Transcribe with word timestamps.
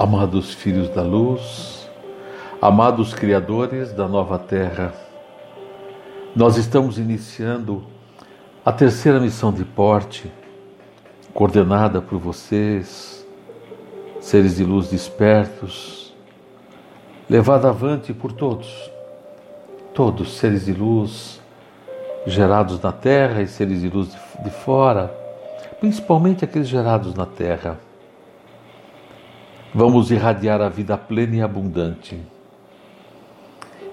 Amados 0.00 0.54
filhos 0.54 0.88
da 0.88 1.02
luz, 1.02 1.86
amados 2.58 3.12
criadores 3.12 3.92
da 3.92 4.08
nova 4.08 4.38
terra, 4.38 4.94
nós 6.34 6.56
estamos 6.56 6.96
iniciando 6.96 7.84
a 8.64 8.72
terceira 8.72 9.20
missão 9.20 9.52
de 9.52 9.62
porte, 9.62 10.32
coordenada 11.34 12.00
por 12.00 12.18
vocês, 12.18 13.26
seres 14.22 14.56
de 14.56 14.64
luz 14.64 14.88
despertos, 14.88 16.14
levada 17.28 17.68
avante 17.68 18.14
por 18.14 18.32
todos, 18.32 18.90
todos 19.92 20.38
seres 20.38 20.64
de 20.64 20.72
luz 20.72 21.42
gerados 22.26 22.80
na 22.80 22.90
terra 22.90 23.42
e 23.42 23.46
seres 23.46 23.82
de 23.82 23.90
luz 23.90 24.16
de 24.42 24.50
fora, 24.50 25.14
principalmente 25.78 26.42
aqueles 26.42 26.68
gerados 26.68 27.14
na 27.14 27.26
terra 27.26 27.78
Vamos 29.72 30.10
irradiar 30.10 30.60
a 30.60 30.68
vida 30.68 30.98
plena 30.98 31.36
e 31.36 31.42
abundante. 31.42 32.20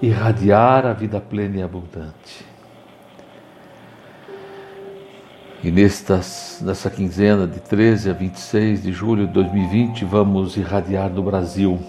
Irradiar 0.01 0.87
a 0.87 0.93
vida 0.93 1.21
plena 1.21 1.57
e 1.57 1.61
abundante. 1.61 2.43
E 5.63 5.69
nestas, 5.69 6.61
nessa 6.63 6.89
quinzena 6.89 7.45
de 7.45 7.59
13 7.59 8.09
a 8.09 8.13
26 8.13 8.81
de 8.81 8.91
julho 8.91 9.27
de 9.27 9.33
2020, 9.33 10.03
vamos 10.03 10.57
irradiar 10.57 11.11
no 11.11 11.21
Brasil. 11.21 11.79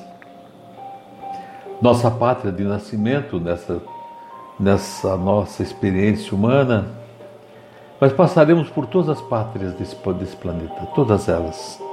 Nossa 1.80 2.10
pátria 2.10 2.52
de 2.52 2.64
nascimento, 2.64 3.40
nessa, 3.40 3.80
nessa 4.60 5.16
nossa 5.16 5.62
experiência 5.62 6.34
humana, 6.34 6.88
mas 7.98 8.12
passaremos 8.12 8.68
por 8.68 8.86
todas 8.86 9.08
as 9.08 9.22
pátrias 9.22 9.72
desse, 9.74 9.96
desse 10.14 10.36
planeta, 10.36 10.86
todas 10.94 11.26
elas 11.28 11.87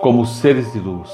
como 0.00 0.24
seres 0.26 0.72
de 0.72 0.78
luz. 0.78 1.10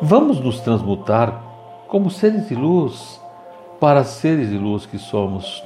Vamos 0.00 0.40
nos 0.40 0.60
transmutar 0.60 1.42
como 1.88 2.10
seres 2.10 2.48
de 2.48 2.54
luz 2.54 3.20
para 3.78 4.04
seres 4.04 4.50
de 4.50 4.58
luz 4.58 4.86
que 4.86 4.98
somos. 4.98 5.62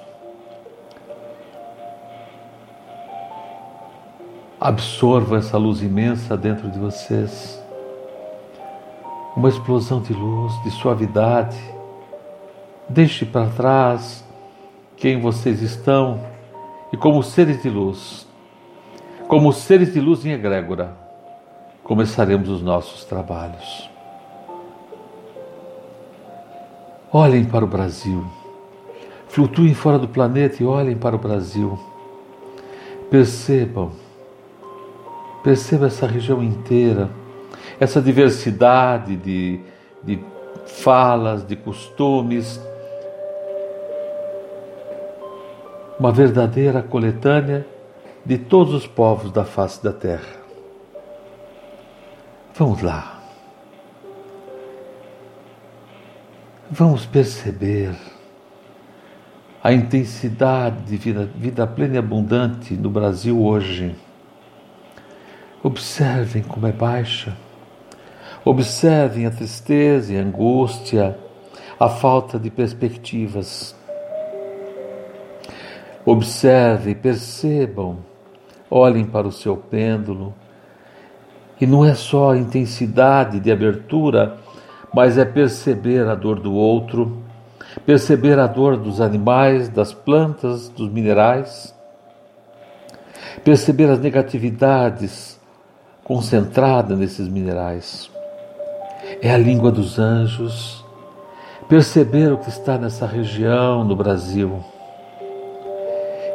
Absorva 4.61 5.39
essa 5.39 5.59
luz 5.59 5.83
imensa 5.83 6.37
dentro 6.37 6.71
de 6.71 6.79
vocês. 6.79 7.63
Uma 9.37 9.49
explosão 9.49 10.01
de 10.01 10.13
luz, 10.13 10.53
de 10.65 10.71
suavidade. 10.71 11.59
Deixe 12.89 13.25
para 13.27 13.49
trás 13.51 14.25
quem 14.97 15.21
vocês 15.21 15.61
estão 15.61 16.21
e, 16.93 16.97
como 16.97 17.23
seres 17.23 17.63
de 17.63 17.69
luz, 17.69 18.27
como 19.29 19.53
seres 19.53 19.93
de 19.93 20.01
luz 20.01 20.25
em 20.25 20.33
egrégora, 20.33 20.97
começaremos 21.87 22.49
os 22.49 22.63
nossos 22.63 23.05
trabalhos. 23.05 23.89
Olhem 27.13 27.45
para 27.45 27.65
o 27.65 27.69
Brasil. 27.69 28.27
Flutuem 29.29 29.73
fora 29.73 29.97
do 29.97 30.09
planeta 30.09 30.61
e 30.61 30.67
olhem 30.67 30.97
para 30.97 31.15
o 31.15 31.19
Brasil. 31.19 31.79
Percebam, 33.09 33.93
percebam 35.45 35.87
essa 35.87 36.09
região 36.09 36.43
inteira, 36.43 37.09
essa 37.79 38.03
diversidade 38.03 39.15
de, 39.15 39.61
de 40.03 40.19
falas, 40.67 41.47
de 41.47 41.55
costumes, 41.55 42.61
uma 46.01 46.11
verdadeira 46.11 46.83
coletânea 46.83 47.65
de 48.25 48.39
todos 48.39 48.75
os 48.75 48.89
povos 48.89 49.31
da 49.31 49.45
face 49.45 49.81
da 49.85 49.93
terra. 49.93 50.46
Vamos 52.59 52.81
lá. 52.81 53.21
Vamos 56.71 57.05
perceber 57.05 57.95
a 59.63 59.75
intensidade 59.75 60.81
de 60.85 60.97
vida, 60.97 61.29
vida 61.37 61.67
plena 61.67 61.97
e 61.97 61.99
abundante 61.99 62.73
no 62.73 62.89
Brasil 62.89 63.45
hoje. 63.45 63.95
Observem 65.63 66.43
como 66.43 66.67
é 66.67 66.73
baixa. 66.73 67.37
Observem 68.43 69.27
a 69.27 69.31
tristeza 69.31 70.15
e 70.15 70.19
a 70.19 70.23
angústia, 70.23 71.19
a 71.79 71.91
falta 71.91 72.39
de 72.39 72.51
perspectivas. 72.51 73.77
Observem, 76.07 76.95
percebam, 76.95 77.99
olhem 78.71 79.05
para 79.05 79.29
o 79.29 79.33
seu 79.33 79.59
pêndulo 79.59 80.35
e 81.61 81.67
não 81.67 81.85
é 81.85 81.95
só 81.95 82.33
a 82.33 82.37
intensidade 82.37 83.41
de 83.41 83.51
abertura, 83.51 84.37
mas 84.93 85.19
é 85.19 85.25
perceber 85.25 86.07
a 86.07 86.15
dor 86.15 86.41
do 86.41 86.55
outro, 86.55 87.23
perceber 87.85 88.39
a 88.39 88.47
dor 88.47 88.77
dos 88.77 89.01
animais, 89.01 89.69
das 89.69 89.93
plantas, 89.93 90.69
dos 90.69 90.91
minerais, 90.91 91.75
perceber 93.45 93.91
as 93.91 93.99
negatividades 93.99 95.39
concentradas 96.05 96.99
nesses 96.99 97.29
minerais. 97.29 98.11
É 99.21 99.33
a 99.33 99.39
língua 99.39 99.71
dos 99.71 99.99
anjos, 99.99 100.85
perceber 101.69 102.33
o 102.33 102.39
que 102.39 102.49
está 102.49 102.79
nessa 102.79 103.07
região 103.07 103.85
no 103.85 103.97
Brasil. 103.97 104.65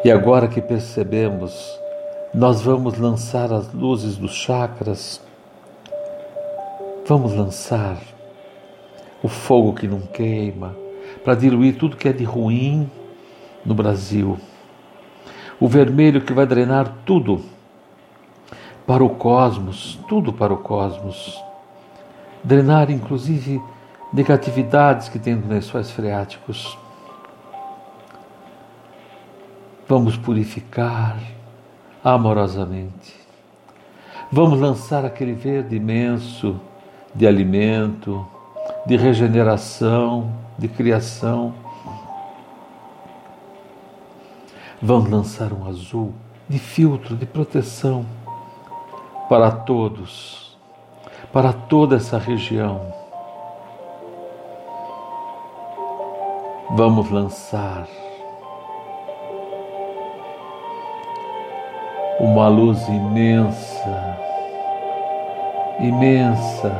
E 0.03 0.11
agora 0.11 0.47
que 0.47 0.61
percebemos, 0.61 1.80
nós 2.33 2.61
vamos 2.61 2.97
lançar 2.97 3.51
as 3.51 3.73
luzes 3.73 4.15
dos 4.15 4.33
chakras, 4.33 5.21
vamos 7.05 7.33
lançar 7.33 7.97
o 9.21 9.27
fogo 9.27 9.73
que 9.73 9.85
não 9.85 9.99
queima, 9.99 10.73
para 11.25 11.35
diluir 11.35 11.77
tudo 11.77 11.97
que 11.97 12.07
é 12.07 12.13
de 12.13 12.23
ruim 12.23 12.89
no 13.65 13.75
Brasil. 13.75 14.39
O 15.59 15.67
vermelho 15.67 16.21
que 16.21 16.31
vai 16.31 16.45
drenar 16.45 16.99
tudo 17.05 17.43
para 18.87 19.03
o 19.03 19.09
cosmos, 19.09 19.99
tudo 20.07 20.31
para 20.31 20.53
o 20.53 20.57
cosmos. 20.57 21.39
Drenar, 22.43 22.89
inclusive, 22.89 23.61
negatividades 24.11 25.09
que 25.09 25.19
tem 25.19 25.35
nos 25.35 25.47
lençóis 25.47 25.91
freáticos. 25.91 26.77
Vamos 29.87 30.15
purificar 30.17 31.19
amorosamente. 32.03 33.19
Vamos 34.31 34.59
lançar 34.59 35.05
aquele 35.05 35.33
verde 35.33 35.75
imenso 35.75 36.59
de 37.13 37.27
alimento, 37.27 38.25
de 38.85 38.95
regeneração, 38.95 40.31
de 40.57 40.67
criação. 40.67 41.53
Vamos 44.81 45.09
lançar 45.09 45.53
um 45.53 45.67
azul 45.67 46.13
de 46.47 46.57
filtro, 46.57 47.15
de 47.15 47.25
proteção 47.25 48.05
para 49.29 49.51
todos, 49.51 50.57
para 51.31 51.53
toda 51.53 51.97
essa 51.97 52.17
região. 52.17 52.93
Vamos 56.71 57.09
lançar 57.11 57.87
uma 62.21 62.47
luz 62.47 62.87
imensa, 62.87 64.17
imensa, 65.79 66.71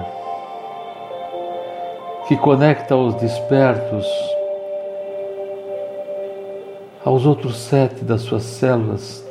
que 2.27 2.38
conecta 2.38 2.95
os 2.95 3.15
despertos 3.15 4.07
aos 7.03 7.25
outros 7.25 7.57
sete 7.57 8.05
das 8.05 8.21
suas 8.21 8.43
células. 8.43 9.25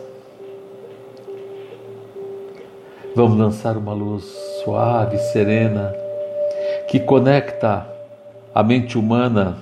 Vamos 3.15 3.39
lançar 3.39 3.77
uma 3.77 3.93
luz 3.93 4.25
suave, 4.65 5.17
serena, 5.17 5.95
que 6.89 6.99
conecta 6.99 7.87
a 8.53 8.65
mente 8.65 8.99
humana 8.99 9.59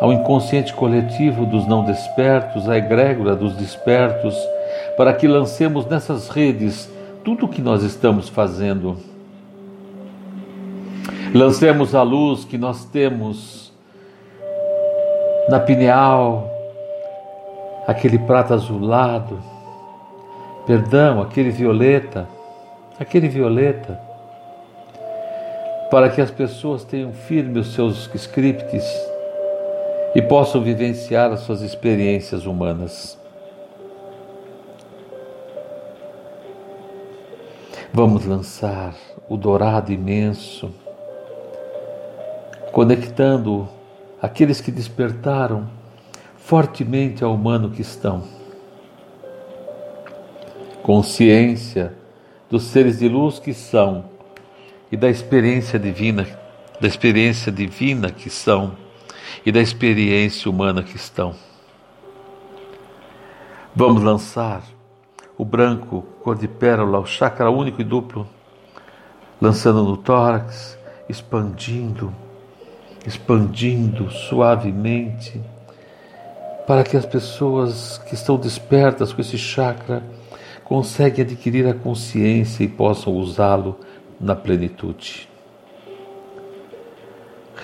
ao 0.00 0.12
inconsciente 0.12 0.74
coletivo 0.74 1.46
dos 1.46 1.68
não 1.68 1.84
despertos, 1.84 2.68
à 2.68 2.76
egrégora 2.76 3.36
dos 3.36 3.54
despertos 3.54 4.36
para 4.98 5.12
que 5.12 5.28
lancemos 5.28 5.86
nessas 5.86 6.28
redes 6.28 6.90
tudo 7.22 7.46
o 7.46 7.48
que 7.48 7.62
nós 7.62 7.84
estamos 7.84 8.28
fazendo. 8.28 8.96
Lancemos 11.32 11.94
a 11.94 12.02
luz 12.02 12.44
que 12.44 12.58
nós 12.58 12.84
temos 12.84 13.72
na 15.48 15.60
pineal, 15.60 16.50
aquele 17.86 18.18
prata 18.18 18.54
azulado, 18.54 19.38
perdão, 20.66 21.22
aquele 21.22 21.50
violeta, 21.50 22.28
aquele 22.98 23.28
violeta, 23.28 24.00
para 25.92 26.10
que 26.10 26.20
as 26.20 26.32
pessoas 26.32 26.82
tenham 26.82 27.12
firme 27.12 27.60
os 27.60 27.72
seus 27.72 28.10
scripts 28.16 28.84
e 30.16 30.20
possam 30.20 30.60
vivenciar 30.60 31.30
as 31.30 31.40
suas 31.40 31.62
experiências 31.62 32.46
humanas. 32.46 33.17
Vamos 37.92 38.26
lançar 38.26 38.94
o 39.28 39.36
dourado 39.36 39.90
imenso, 39.90 40.70
conectando 42.70 43.66
aqueles 44.20 44.60
que 44.60 44.70
despertaram 44.70 45.68
fortemente 46.36 47.24
ao 47.24 47.34
humano 47.34 47.70
que 47.70 47.80
estão. 47.80 48.22
Consciência 50.82 51.94
dos 52.50 52.64
seres 52.64 52.98
de 52.98 53.08
luz 53.08 53.38
que 53.38 53.54
são 53.54 54.04
e 54.92 54.96
da 54.96 55.08
experiência 55.08 55.78
divina, 55.78 56.26
da 56.80 56.86
experiência 56.86 57.50
divina 57.50 58.10
que 58.10 58.28
são 58.28 58.76
e 59.44 59.50
da 59.50 59.60
experiência 59.60 60.50
humana 60.50 60.82
que 60.82 60.96
estão. 60.96 61.34
Vamos 63.74 64.02
lançar 64.02 64.62
o 65.38 65.44
branco, 65.44 66.04
cor 66.24 66.36
de 66.36 66.48
pérola, 66.48 66.98
o 66.98 67.06
chakra 67.06 67.48
único 67.48 67.80
e 67.80 67.84
duplo, 67.84 68.26
lançando 69.40 69.84
no 69.84 69.96
tórax, 69.96 70.76
expandindo, 71.08 72.12
expandindo 73.06 74.10
suavemente, 74.10 75.40
para 76.66 76.82
que 76.82 76.96
as 76.96 77.06
pessoas 77.06 77.98
que 77.98 78.14
estão 78.14 78.36
despertas 78.36 79.12
com 79.12 79.20
esse 79.20 79.38
chakra 79.38 80.02
conseguem 80.64 81.24
adquirir 81.24 81.66
a 81.68 81.72
consciência 81.72 82.64
e 82.64 82.68
possam 82.68 83.14
usá-lo 83.14 83.78
na 84.20 84.34
plenitude. 84.34 85.28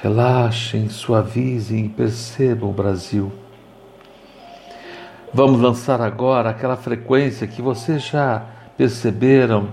Relaxem, 0.01 0.89
suavizem 0.89 1.87
e 1.87 1.89
percebam 1.89 2.71
o 2.71 2.73
Brasil 2.73 3.33
Vamos 5.35 5.61
lançar 5.61 6.01
agora 6.01 6.51
aquela 6.51 6.77
frequência 6.77 7.45
que 7.45 7.61
vocês 7.61 8.05
já 8.05 8.45
perceberam, 8.77 9.67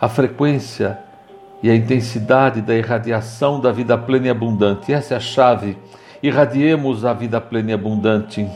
a 0.00 0.08
frequência 0.08 0.98
e 1.62 1.70
a 1.70 1.76
intensidade 1.76 2.60
da 2.60 2.74
irradiação 2.74 3.60
da 3.60 3.70
vida 3.70 3.96
plena 3.96 4.26
e 4.26 4.30
abundante. 4.30 4.92
Essa 4.92 5.14
é 5.14 5.16
a 5.16 5.20
chave. 5.20 5.78
Irradiemos 6.20 7.04
a 7.04 7.12
vida 7.12 7.40
plena 7.40 7.70
e 7.70 7.74
abundante. 7.74 8.50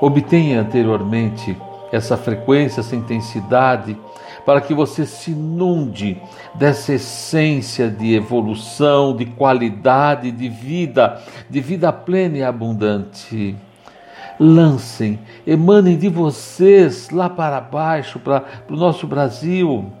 Obtenha 0.00 0.60
anteriormente 0.60 1.56
essa 1.92 2.16
frequência, 2.16 2.80
essa 2.80 2.96
intensidade, 2.96 3.96
para 4.44 4.60
que 4.60 4.72
você 4.72 5.04
se 5.04 5.32
inunde 5.32 6.20
dessa 6.54 6.94
essência 6.94 7.88
de 7.88 8.14
evolução, 8.14 9.14
de 9.14 9.26
qualidade 9.26 10.30
de 10.30 10.48
vida, 10.48 11.22
de 11.48 11.60
vida 11.60 11.92
plena 11.92 12.38
e 12.38 12.42
abundante. 12.42 13.56
Lancem, 14.40 15.18
emanem 15.46 15.98
de 15.98 16.08
vocês 16.08 17.10
lá 17.10 17.28
para 17.28 17.60
baixo, 17.60 18.18
para, 18.20 18.40
para 18.40 18.74
o 18.74 18.78
nosso 18.78 19.06
Brasil. 19.06 19.92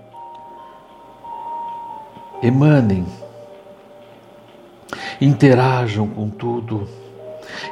Emanem, 2.42 3.04
interajam 5.20 6.06
com 6.06 6.30
tudo, 6.30 6.88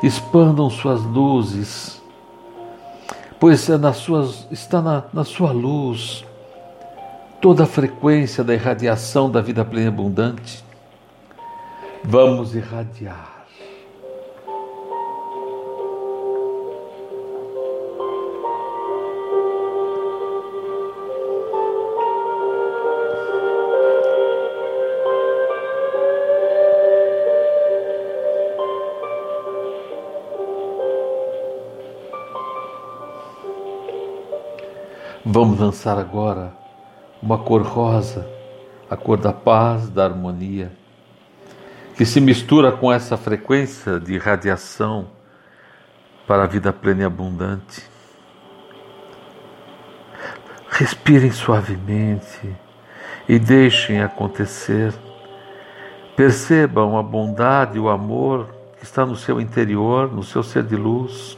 expandam 0.03 0.69
suas 0.69 1.01
luzes 1.03 2.03
pois 3.39 3.69
é 3.69 3.77
nas 3.77 3.97
suas, 3.99 4.47
está 4.51 4.81
na, 4.81 5.05
na 5.13 5.25
sua 5.25 5.53
luz 5.53 6.25
toda 7.41 7.65
a 7.65 7.67
frequência 7.67 8.43
da 8.43 8.55
irradiação 8.55 9.31
da 9.31 9.41
vida 9.41 9.65
plena 9.65 9.87
e 9.87 9.89
abundante. 9.89 10.65
Vamos 12.03 12.55
irradiar. 12.55 13.36
Vamos 35.39 35.61
lançar 35.61 35.99
agora 35.99 36.51
uma 37.23 37.37
cor 37.37 37.61
rosa, 37.61 38.27
a 38.89 38.97
cor 38.97 39.19
da 39.19 39.35
paz, 39.35 39.87
da 39.91 40.03
harmonia, 40.03 40.73
que 41.95 42.07
se 42.07 42.23
mistura 42.23 42.73
com 42.73 42.91
essa 42.91 43.19
frequência 43.19 44.01
de 44.01 44.17
radiação 44.17 45.09
para 46.27 46.45
a 46.45 46.47
vida 46.47 46.73
plena 46.73 47.03
e 47.03 47.05
abundante. 47.05 47.83
Respirem 50.71 51.31
suavemente 51.31 52.57
e 53.29 53.39
deixem 53.39 54.01
acontecer. 54.01 54.95
Percebam 56.17 56.97
a 56.97 57.03
bondade 57.03 57.77
e 57.77 57.79
o 57.79 57.91
amor 57.91 58.49
que 58.79 58.85
está 58.85 59.05
no 59.05 59.15
seu 59.15 59.39
interior, 59.39 60.11
no 60.11 60.23
seu 60.23 60.43
ser 60.43 60.63
de 60.63 60.77
luz. 60.77 61.37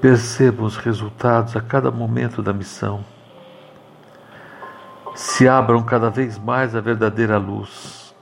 Percebam 0.00 0.64
os 0.64 0.76
resultados 0.76 1.56
a 1.56 1.60
cada 1.60 1.90
momento 1.90 2.42
da 2.42 2.52
missão. 2.52 3.04
Se 5.14 5.48
abram 5.48 5.82
cada 5.82 6.08
vez 6.08 6.38
mais 6.38 6.76
à 6.76 6.80
verdadeira 6.80 7.36
luz 7.36 8.14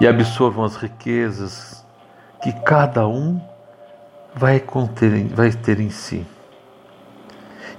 e 0.00 0.06
absorvam 0.06 0.64
as 0.64 0.76
riquezas 0.76 1.84
que 2.42 2.52
cada 2.52 3.08
um 3.08 3.40
vai, 4.34 4.60
conter, 4.60 5.26
vai 5.28 5.50
ter 5.50 5.80
em 5.80 5.90
si. 5.90 6.24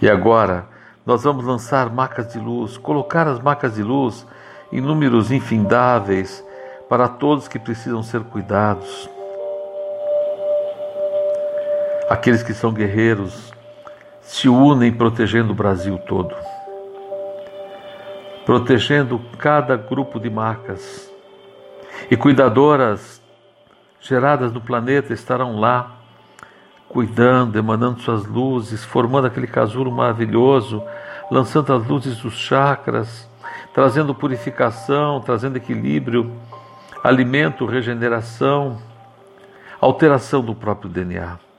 E 0.02 0.10
agora 0.10 0.66
nós 1.06 1.24
vamos 1.24 1.46
lançar 1.46 1.90
macas 1.90 2.34
de 2.34 2.40
luz, 2.40 2.78
colocar 2.78 3.28
as 3.28 3.40
macas 3.40 3.76
de 3.76 3.84
luz 3.84 4.28
em 4.72 4.82
números 4.82 5.32
infindáveis 5.32 6.44
para 6.90 7.08
todos 7.08 7.48
que 7.48 7.58
precisam 7.58 8.04
ser 8.04 8.22
cuidados 8.24 9.10
Aqueles 12.12 12.44
que 12.44 12.54
são 12.54 12.74
guerreiros 12.74 13.54
se 14.22 14.50
unem 14.50 14.92
protegendo 14.92 15.54
o 15.54 15.56
Brasil 15.56 15.98
todo, 15.98 16.36
protegendo 18.46 19.18
cada 19.38 19.78
grupo 19.78 20.20
de 20.20 20.30
marcas. 20.30 21.10
E 22.12 22.18
cuidadoras 22.18 23.22
geradas 24.02 24.52
no 24.52 24.60
planeta 24.60 25.14
estarão 25.14 25.58
lá, 25.58 26.00
cuidando, 26.90 27.58
emanando 27.58 28.02
suas 28.02 28.26
luzes, 28.26 28.84
formando 28.84 29.28
aquele 29.28 29.48
casulo 29.48 29.90
maravilhoso, 29.90 30.84
lançando 31.32 31.72
as 31.72 31.88
luzes 31.88 32.18
dos 32.18 32.34
chakras, 32.34 33.26
trazendo 33.74 34.14
purificação, 34.14 35.22
trazendo 35.22 35.56
equilíbrio, 35.56 36.30
alimento, 37.02 37.66
regeneração, 37.66 38.78
alteração 39.80 40.44
do 40.44 40.54
próprio 40.54 40.90
DNA. 40.90 41.51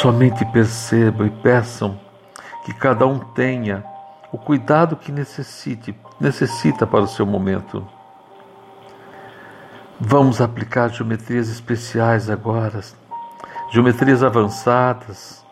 Somente 0.00 0.44
percebam 0.44 1.26
e 1.26 1.30
peçam 1.30 1.98
que 2.64 2.72
cada 2.72 3.04
um 3.04 3.18
tenha 3.18 3.84
o 4.30 4.38
cuidado 4.38 4.94
que 4.94 5.10
necessite, 5.10 5.92
necessita 6.20 6.86
para 6.86 7.00
o 7.00 7.08
seu 7.08 7.26
momento. 7.26 7.84
Vamos 9.98 10.40
aplicar 10.40 10.88
geometrias 10.90 11.48
especiais 11.48 12.30
agora, 12.30 12.80
geometrias 13.72 14.22
avançadas. 14.22 15.44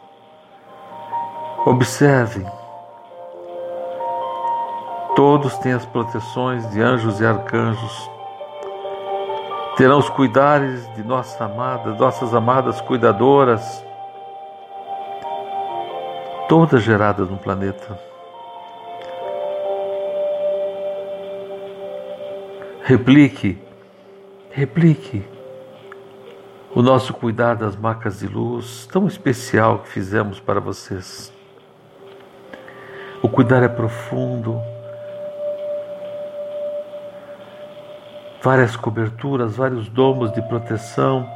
Observem, 1.64 2.46
todos 5.16 5.58
têm 5.58 5.72
as 5.72 5.84
proteções 5.86 6.70
de 6.70 6.80
anjos 6.80 7.20
e 7.20 7.26
arcanjos. 7.26 8.10
Terão 9.76 9.98
os 9.98 10.08
cuidares 10.08 10.88
de 10.94 11.02
nossa 11.02 11.46
amada, 11.46 11.94
nossas 11.94 12.32
amadas 12.32 12.80
cuidadoras 12.80 13.84
todas 16.48 16.82
geradas 16.82 17.28
no 17.28 17.36
planeta. 17.36 17.98
Replique, 22.84 23.58
replique 24.50 25.24
o 26.72 26.82
nosso 26.82 27.12
cuidar 27.14 27.54
das 27.54 27.74
macas 27.74 28.20
de 28.20 28.28
luz 28.28 28.86
tão 28.92 29.06
especial 29.06 29.80
que 29.80 29.88
fizemos 29.88 30.38
para 30.38 30.60
vocês. 30.60 31.32
O 33.22 33.28
cuidar 33.28 33.62
é 33.64 33.68
profundo, 33.68 34.60
várias 38.40 38.76
coberturas, 38.76 39.56
vários 39.56 39.88
domos 39.88 40.30
de 40.32 40.40
proteção 40.42 41.28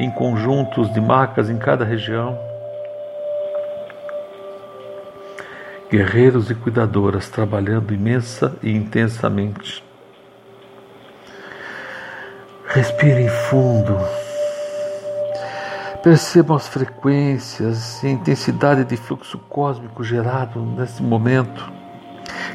em 0.00 0.10
conjuntos 0.10 0.92
de 0.92 1.00
macas 1.00 1.48
em 1.48 1.58
cada 1.58 1.84
região. 1.84 2.47
Guerreiros 5.90 6.50
e 6.50 6.54
cuidadoras 6.54 7.28
trabalhando 7.28 7.94
imensa 7.94 8.56
e 8.62 8.70
intensamente. 8.70 9.82
Respirem 12.66 13.28
fundo. 13.28 13.96
Percebam 16.02 16.56
as 16.56 16.68
frequências 16.68 18.02
e 18.02 18.06
a 18.06 18.10
intensidade 18.10 18.84
de 18.84 18.96
fluxo 18.96 19.38
cósmico 19.38 20.04
gerado 20.04 20.60
nesse 20.60 21.02
momento. 21.02 21.72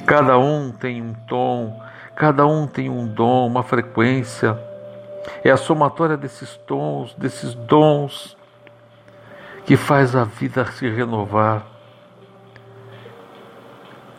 Cada 0.06 0.38
um 0.38 0.72
tem 0.72 1.02
um 1.02 1.14
tom, 1.28 1.82
cada 2.16 2.46
um 2.46 2.68
tem 2.68 2.90
um 2.90 3.08
dom, 3.08 3.48
uma 3.48 3.64
frequência. 3.64 4.58
É 5.44 5.50
a 5.50 5.58
somatória 5.58 6.16
desses 6.16 6.56
tons, 6.68 7.14
desses 7.16 7.56
dons, 7.56 8.38
que 9.66 9.76
faz 9.76 10.16
a 10.16 10.24
vida 10.24 10.66
se 10.66 10.88
renovar. 10.90 11.73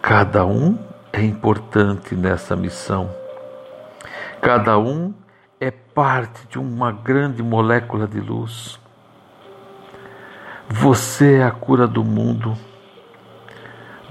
Cada 0.07 0.45
um 0.45 0.79
é 1.15 1.23
importante 1.23 2.15
nessa 2.15 2.55
missão. 2.55 3.11
Cada 4.39 4.79
um 4.79 5.15
é 5.59 5.71
parte 5.71 6.47
de 6.47 6.59
uma 6.59 6.93
grande 6.93 7.43
molécula 7.43 8.07
de 8.07 8.21
luz. 8.21 8.79
Você 10.69 11.37
é 11.37 11.45
a 11.45 11.51
cura 11.51 11.87
do 11.89 12.05
mundo. 12.05 12.55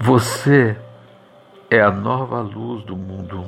Você 0.00 0.76
é 1.70 1.80
a 1.80 1.92
nova 1.92 2.40
luz 2.40 2.84
do 2.84 2.96
mundo. 2.96 3.44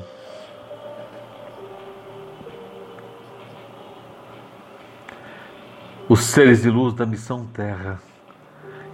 Os 6.09 6.21
seres 6.21 6.63
de 6.63 6.71
luz 6.71 6.95
da 6.95 7.05
missão 7.05 7.45
Terra 7.45 8.01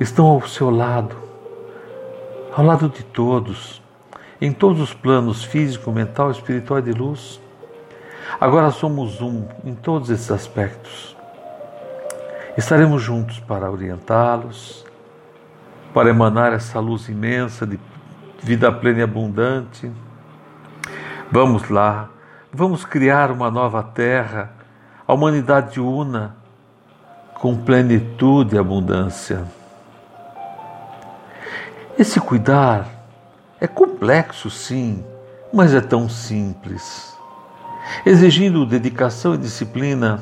estão 0.01 0.25
ao 0.25 0.41
seu 0.49 0.71
lado, 0.71 1.32
ao 2.55 2.65
lado 2.65 2.89
de 2.89 3.03
todos, 3.03 3.83
em 4.41 4.53
todos 4.53 4.81
os 4.81 4.93
planos 4.93 5.43
físico, 5.43 5.91
mental, 5.91 6.31
espiritual 6.31 6.81
e 6.81 6.83
de 6.83 6.93
luz. 6.93 7.41
Agora 8.41 8.71
somos 8.71 9.21
um 9.23 9.47
em 9.65 9.75
todos 9.75 10.11
esses 10.11 10.31
aspectos. 10.31 11.17
Estaremos 12.57 13.03
juntos 13.03 13.41
para 13.41 13.71
orientá-los, 13.71 14.85
para 15.95 16.11
emanar 16.11 16.53
essa 16.53 16.79
luz 16.79 17.09
imensa 17.09 17.67
de 17.67 17.81
vida 18.43 18.71
plena 18.71 19.01
e 19.01 19.03
abundante. 19.03 19.91
Vamos 21.31 21.71
lá, 21.71 22.11
vamos 22.53 22.85
criar 22.85 23.31
uma 23.31 23.51
nova 23.51 23.83
terra, 23.83 24.53
a 25.07 25.15
humanidade 25.15 25.81
una 25.81 26.37
com 27.35 27.57
plenitude 27.57 28.57
e 28.57 28.59
abundância. 28.59 29.62
Esse 31.99 32.19
cuidar 32.19 32.89
é 33.61 33.67
complexo, 33.67 34.49
sim, 34.49 35.05
mas 35.53 35.75
é 35.75 35.81
tão 35.81 36.09
simples. 36.09 37.15
Exigindo 38.07 38.65
dedicação 38.65 39.35
e 39.35 39.39
disciplina, 39.39 40.21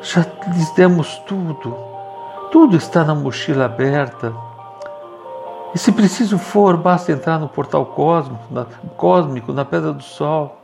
já 0.00 0.26
lhes 0.54 0.70
demos 0.70 1.18
tudo, 1.26 1.76
tudo 2.50 2.76
está 2.76 3.04
na 3.04 3.14
mochila 3.14 3.66
aberta. 3.66 4.34
E 5.74 5.78
se 5.78 5.92
preciso 5.92 6.38
for, 6.38 6.76
basta 6.76 7.12
entrar 7.12 7.38
no 7.38 7.48
portal 7.48 7.84
cósmico, 7.86 8.42
na, 8.50 8.64
cósmico, 8.96 9.52
na 9.52 9.64
Pedra 9.64 9.92
do 9.92 10.02
Sol. 10.02 10.58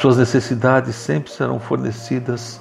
Suas 0.00 0.16
necessidades 0.16 0.94
sempre 0.94 1.30
serão 1.30 1.58
fornecidas. 1.58 2.60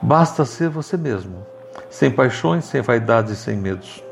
Basta 0.00 0.44
ser 0.44 0.68
você 0.68 0.96
mesmo, 0.96 1.44
sem 1.90 2.10
paixões, 2.10 2.64
sem 2.64 2.80
vaidades 2.80 3.32
e 3.32 3.36
sem 3.36 3.56
medos. 3.56 4.02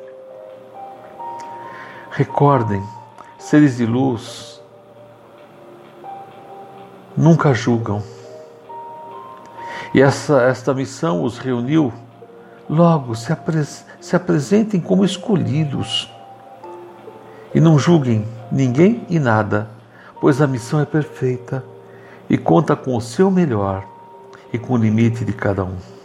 Recordem, 2.10 2.82
seres 3.38 3.76
de 3.76 3.86
luz 3.86 4.62
nunca 7.16 7.54
julgam. 7.54 8.02
E 9.94 10.02
essa, 10.02 10.42
esta 10.42 10.74
missão 10.74 11.22
os 11.22 11.38
reuniu. 11.38 11.92
Logo, 12.68 13.14
se, 13.14 13.32
apres, 13.32 13.86
se 14.00 14.16
apresentem 14.16 14.80
como 14.80 15.04
escolhidos 15.04 16.12
e 17.54 17.60
não 17.60 17.78
julguem 17.78 18.26
ninguém 18.50 19.06
e 19.08 19.18
nada, 19.18 19.70
pois 20.20 20.42
a 20.42 20.46
missão 20.46 20.80
é 20.80 20.84
perfeita 20.84 21.64
e 22.28 22.36
conta 22.36 22.74
com 22.74 22.96
o 22.96 23.00
seu 23.00 23.30
melhor 23.30 23.86
e 24.52 24.58
com 24.58 24.74
o 24.74 24.76
limite 24.76 25.24
de 25.24 25.32
cada 25.32 25.64
um. 25.64 25.95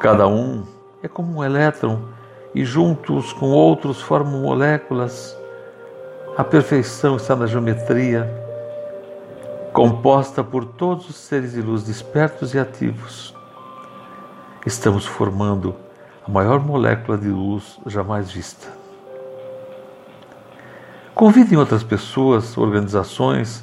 Cada 0.00 0.26
um 0.26 0.64
é 1.02 1.08
como 1.08 1.36
um 1.36 1.44
elétron 1.44 2.00
e 2.54 2.64
juntos 2.64 3.34
com 3.34 3.50
outros 3.50 4.00
formam 4.00 4.40
moléculas. 4.40 5.36
A 6.38 6.42
perfeição 6.42 7.16
está 7.16 7.36
na 7.36 7.46
geometria, 7.46 8.26
composta 9.74 10.42
por 10.42 10.64
todos 10.64 11.10
os 11.10 11.16
seres 11.16 11.52
de 11.52 11.60
luz 11.60 11.82
despertos 11.82 12.54
e 12.54 12.58
ativos. 12.58 13.34
Estamos 14.64 15.04
formando 15.04 15.76
a 16.26 16.30
maior 16.30 16.60
molécula 16.60 17.18
de 17.18 17.28
luz 17.28 17.78
jamais 17.84 18.30
vista. 18.30 18.68
Convidem 21.14 21.58
outras 21.58 21.82
pessoas, 21.82 22.56
organizações, 22.56 23.62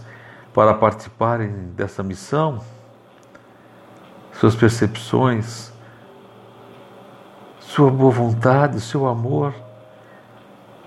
para 0.53 0.75
participarem 0.75 1.49
dessa 1.75 2.03
missão, 2.03 2.61
suas 4.33 4.55
percepções, 4.55 5.75
sua 7.77 7.91
boa 7.91 8.09
vontade, 8.09 8.81
seu 8.81 9.05
amor, 9.05 9.53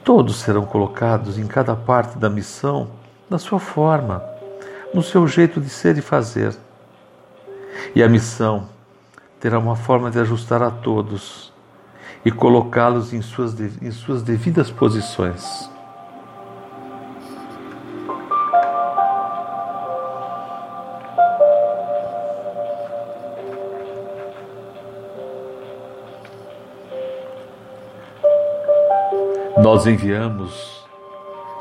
todos 0.02 0.40
serão 0.40 0.66
colocados 0.66 1.38
em 1.38 1.47
cada 1.47 1.76
parte 1.76 2.18
da 2.18 2.28
missão 2.28 2.90
na 3.30 3.38
sua 3.38 3.61
forma, 3.61 4.25
no 4.92 5.00
seu 5.00 5.25
jeito 5.28 5.61
de 5.61 5.68
ser 5.68 5.97
e 5.99 6.02
fazer. 6.02 6.52
E 7.94 8.02
a 8.02 8.09
missão 8.09 8.66
terá 9.38 9.56
uma 9.56 9.76
forma 9.76 10.11
de 10.11 10.18
ajustar 10.18 10.64
a 10.64 10.70
todos 10.73 11.52
e 12.25 12.32
colocá-los 12.32 13.12
em 13.12 13.23
suas, 13.23 13.54
em 13.61 13.92
suas 13.92 14.25
devidas 14.25 14.68
posições. 14.68 15.70
Nós 29.62 29.87
enviamos 29.87 30.87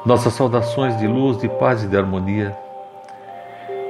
nossas 0.05 0.31
saudações 0.31 0.97
de 0.97 1.05
luz, 1.05 1.37
de 1.37 1.49
paz 1.49 1.83
e 1.83 1.87
de 1.87 1.97
harmonia 1.97 2.57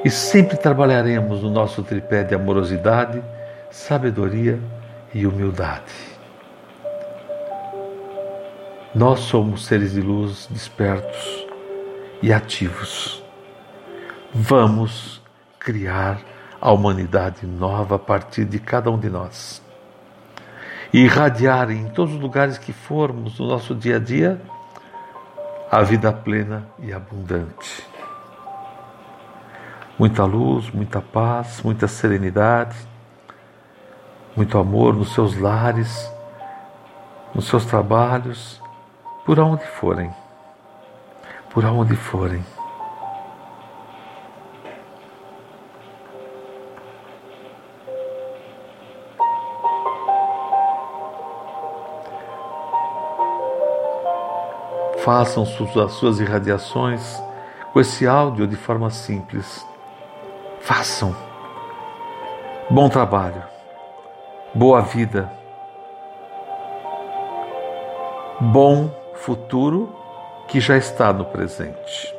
e 0.04 0.10
sempre 0.10 0.58
trabalharemos 0.58 1.44
no 1.44 1.50
nosso 1.52 1.84
tripé 1.84 2.24
de 2.24 2.34
amorosidade, 2.34 3.22
sabedoria 3.70 4.60
e 5.14 5.28
humildade. 5.28 5.94
Nós 8.96 9.20
somos 9.20 9.66
seres 9.66 9.94
de 9.94 10.02
luz 10.02 10.48
despertos 10.50 11.46
e 12.20 12.34
ativos. 12.34 13.24
Vamos 14.34 15.22
criar 15.60 16.20
a 16.60 16.72
humanidade 16.72 17.46
nova 17.46 17.98
a 17.98 18.00
partir 18.00 18.46
de 18.46 18.58
cada 18.58 18.90
um 18.90 18.98
de 18.98 19.10
nós 19.10 19.62
e 20.92 21.00
irradiar 21.00 21.70
em 21.72 21.88
todos 21.90 22.16
os 22.16 22.22
lugares 22.22 22.58
que 22.58 22.74
formos 22.74 23.40
no 23.40 23.48
nosso 23.48 23.76
dia 23.76 23.98
a 23.98 24.00
dia 24.00 24.42
a 25.72 25.82
vida 25.84 26.12
plena 26.12 26.68
e 26.80 26.92
abundante. 26.92 27.88
Muita 29.98 30.24
luz, 30.26 30.72
muita 30.72 31.02
paz, 31.02 31.62
muita 31.62 31.88
serenidade, 31.88 32.76
muito 34.36 34.58
amor 34.58 34.96
nos 34.96 35.14
seus 35.14 35.38
lares, 35.38 36.12
nos 37.36 37.46
seus 37.46 37.66
trabalhos, 37.66 38.62
por 39.26 39.40
onde 39.40 39.66
forem. 39.66 40.12
Por 41.52 41.66
onde 41.66 41.96
forem. 41.96 42.44
Façam 55.04 55.44
as 55.44 55.92
suas 55.94 56.20
irradiações 56.20 57.22
com 57.72 57.80
esse 57.80 58.08
áudio 58.08 58.48
de 58.48 58.56
forma 58.56 58.90
simples. 58.90 59.66
Façam. 60.60 61.16
Bom 62.70 62.90
trabalho. 62.90 63.44
Boa 64.54 64.82
vida. 64.82 65.32
Bom 68.40 68.90
futuro 69.16 69.96
que 70.48 70.60
já 70.60 70.78
está 70.78 71.14
no 71.14 71.26
presente. 71.26 72.19